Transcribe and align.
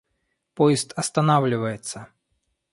Поезд 0.55 0.93
останавливается. 0.95 2.09